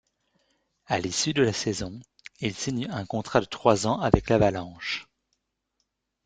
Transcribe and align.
À 0.87 0.97
l'issue 0.97 1.31
de 1.31 1.43
la 1.43 1.53
saison, 1.53 1.99
il 2.39 2.55
signe 2.55 2.89
un 2.89 3.05
contrat 3.05 3.39
de 3.39 3.45
trois 3.45 3.85
ans 3.85 4.01
avec 4.01 4.31
l'Avalanche. 4.31 5.05